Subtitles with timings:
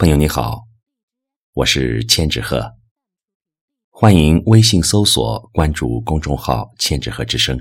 [0.00, 0.62] 朋友你好，
[1.54, 2.76] 我是千纸鹤，
[3.90, 7.60] 欢迎微信搜索关注公众号“千纸鹤之声”。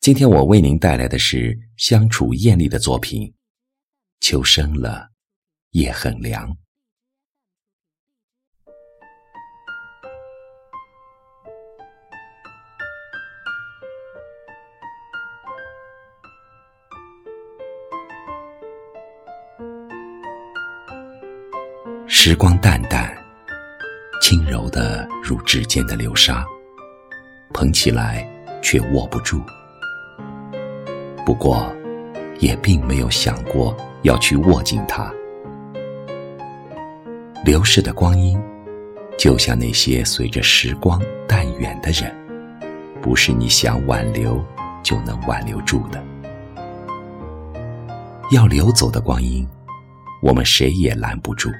[0.00, 3.28] 今天我为您带来的是相处艳丽的作品，
[4.20, 5.10] 《秋深了，
[5.72, 6.50] 夜很凉》。
[22.28, 23.16] 时光淡淡，
[24.20, 26.44] 轻柔的如指尖的流沙，
[27.54, 28.28] 捧起来
[28.60, 29.40] 却握不住。
[31.24, 31.72] 不过，
[32.40, 35.08] 也并没有想过要去握紧它。
[37.44, 38.36] 流逝的光阴，
[39.16, 42.12] 就像那些随着时光淡远的人，
[43.00, 44.44] 不是你想挽留
[44.82, 46.04] 就能挽留住的。
[48.32, 49.48] 要流走的光阴，
[50.20, 51.52] 我们谁也拦不住。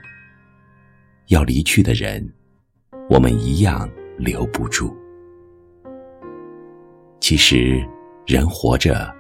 [1.29, 2.25] 要离去的人，
[3.11, 4.97] 我们一样留不住。
[7.21, 7.85] 其实，
[8.27, 9.13] 人活着，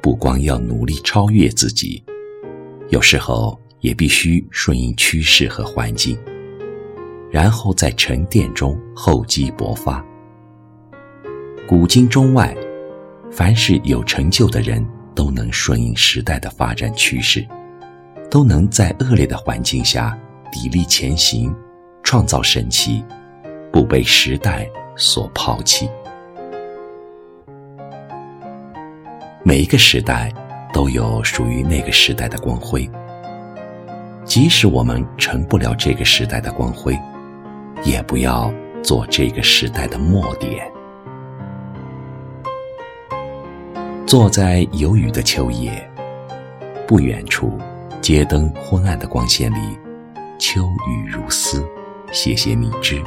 [0.00, 2.02] 不光要努力超越自己，
[2.88, 6.18] 有时候也必须顺应趋势和环境，
[7.30, 10.02] 然后在沉淀中厚积薄发。
[11.68, 12.56] 古今中外，
[13.30, 17.46] 凡是有成就的人，都能顺应时代的发展趋势，
[18.30, 20.18] 都能在恶劣的环境下。
[20.52, 21.52] 砥砺前行，
[22.02, 23.02] 创造神奇，
[23.72, 25.88] 不被时代所抛弃。
[29.42, 30.30] 每一个时代
[30.72, 32.88] 都有属于那个时代的光辉，
[34.24, 36.96] 即使我们成不了这个时代的光辉，
[37.82, 40.70] 也不要做这个时代的末点。
[44.06, 45.90] 坐在有雨的秋夜，
[46.86, 47.58] 不远处
[48.02, 49.81] 街灯昏暗的光线里。
[50.44, 51.64] 秋雨如丝，
[52.10, 53.00] 斜斜密枝，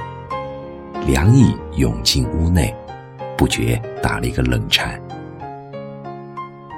[1.06, 2.74] 凉意涌进屋内，
[3.38, 4.98] 不觉打了一个冷颤。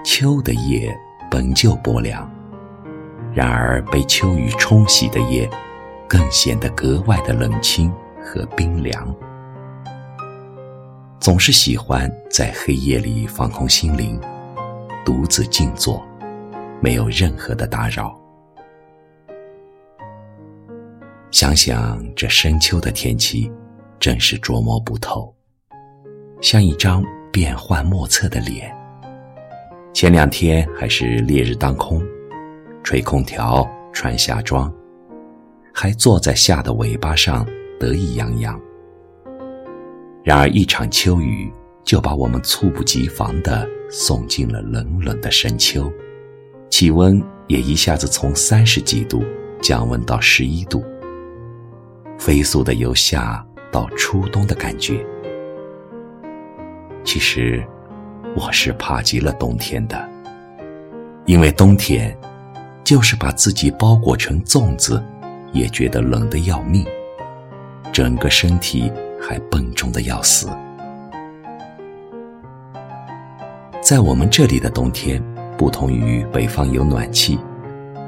[0.04, 0.98] 秋的夜
[1.30, 2.28] 本就薄凉，
[3.36, 5.48] 然而被秋雨冲洗的夜，
[6.08, 9.16] 更显得格外的冷清和冰凉。
[11.20, 14.20] 总是喜欢在黑夜里放空心灵，
[15.06, 16.04] 独自静坐，
[16.82, 18.20] 没有任何的打扰。
[21.30, 23.52] 想想这深秋的天气，
[24.00, 25.34] 真是捉摸不透，
[26.42, 28.74] 像一张变幻莫测的脸。
[29.94, 32.02] 前两天还是烈日当空，
[32.82, 34.74] 吹空调、穿夏装，
[35.74, 37.46] 还坐在夏的尾巴上
[37.78, 38.60] 得意洋洋。
[40.24, 41.52] 然而一场秋雨，
[41.84, 45.92] 就把我们猝不及防地送进了冷冷的深秋，
[46.70, 49.22] 气温也一下子从三十几度
[49.62, 50.82] 降温到十一度。
[52.18, 55.06] 飞速的由夏到初冬的感觉，
[57.04, 57.66] 其实
[58.36, 60.10] 我是怕极了冬天的，
[61.26, 62.18] 因为冬天
[62.84, 65.02] 就是把自己包裹成粽子，
[65.54, 66.86] 也觉得冷得要命，
[67.92, 68.92] 整个身体
[69.22, 70.50] 还笨重的要死。
[73.82, 75.24] 在我们这里的冬天，
[75.58, 77.40] 不同于北方有暖气，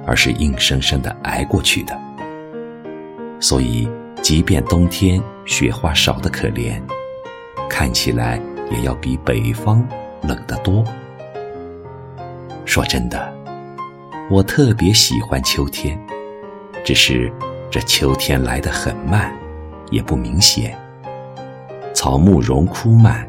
[0.05, 1.97] 而是硬生生的挨过去的。
[3.39, 3.87] 所以，
[4.29, 6.79] 即便冬天雪花少得可怜，
[7.67, 9.83] 看起来也要比北方
[10.21, 10.85] 冷得多。
[12.63, 13.33] 说真的，
[14.29, 15.99] 我特别喜欢秋天，
[16.85, 17.33] 只是
[17.71, 19.33] 这秋天来得很慢，
[19.89, 20.77] 也不明显。
[21.91, 23.27] 草木荣枯慢，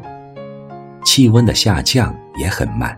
[1.03, 2.95] 气温的下降也很慢。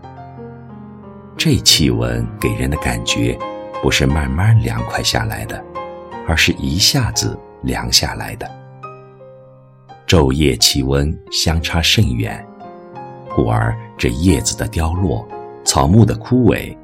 [1.38, 3.38] 这气温给人的感觉，
[3.82, 5.64] 不是慢慢凉快下来的。
[6.26, 8.50] 而是一下子凉下来的，
[10.06, 12.46] 昼夜气温相差甚远，
[13.34, 15.26] 故而这叶子的凋落、
[15.64, 16.76] 草木的枯萎，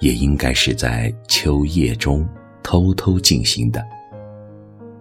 [0.00, 2.28] 也应该是在秋夜中
[2.62, 3.82] 偷偷进行的。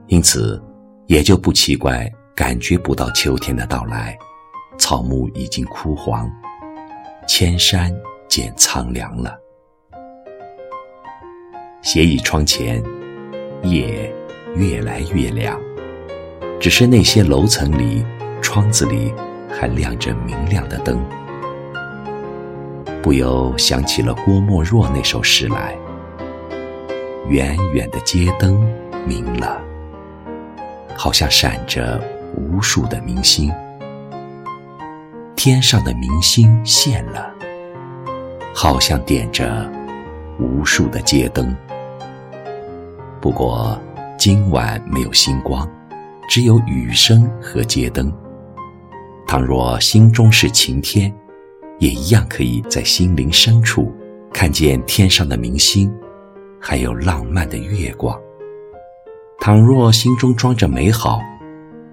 [0.08, 0.62] 因此，
[1.08, 4.18] 也就不奇怪感觉不到秋天的到来，
[4.78, 6.32] 草木已经枯黄，
[7.28, 7.94] 千山
[8.30, 9.38] 渐苍凉了。
[11.82, 12.82] 斜倚窗前。
[13.64, 14.12] 夜
[14.56, 15.60] 越来越凉，
[16.60, 18.06] 只是那些楼层里、
[18.42, 19.14] 窗子里
[19.50, 21.00] 还亮着明亮的灯，
[23.02, 25.76] 不由想起了郭沫若那首诗来
[27.30, 28.62] ：“远远的街灯
[29.06, 29.62] 明了，
[30.96, 32.02] 好像闪着
[32.36, 33.50] 无数的明星；
[35.36, 37.34] 天上的明星现了，
[38.54, 39.70] 好像点着
[40.40, 41.56] 无数的街灯。”
[43.22, 43.80] 不过
[44.24, 45.68] 今晚没有星光，
[46.30, 48.14] 只有雨声和街灯。
[49.26, 51.12] 倘若心中是晴天，
[51.80, 53.92] 也一样可以在心灵深处
[54.32, 55.92] 看见天上的明星，
[56.60, 58.16] 还有浪漫的月光。
[59.40, 61.20] 倘若心中装着美好，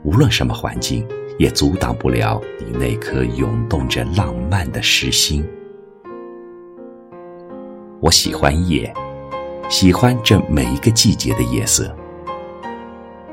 [0.05, 1.09] 无论什么环境，
[1.39, 5.43] 也阻挡不了你那颗涌动着浪漫的诗心。
[8.01, 8.93] 我喜欢夜。
[9.71, 11.97] 喜欢这每一个季节的夜色。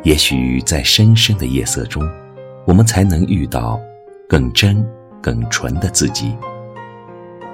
[0.05, 2.07] 也许在深深的夜色中，
[2.67, 3.81] 我们才能遇到
[4.29, 4.87] 更真、
[5.19, 6.37] 更纯的自己。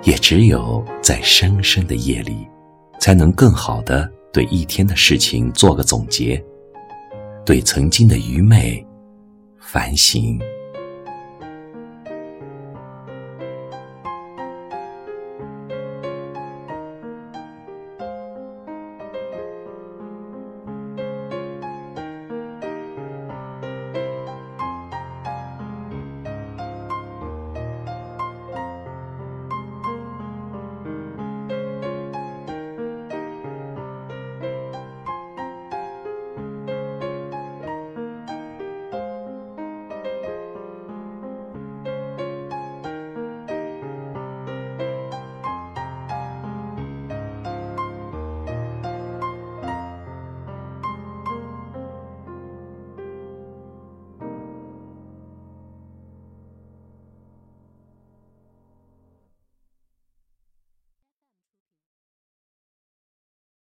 [0.04, 2.46] 也只有在深深的夜里，
[3.00, 6.44] 才能更好的对一天的事情做个总结，
[7.46, 8.86] 对曾经的愚昧
[9.58, 10.38] 反省。